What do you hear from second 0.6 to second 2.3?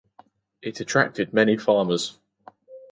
It attracted many farmers.